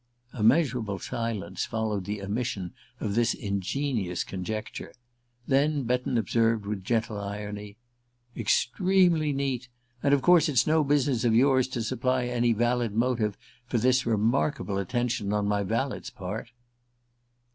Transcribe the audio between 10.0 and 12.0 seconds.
And of course it's no business of yours to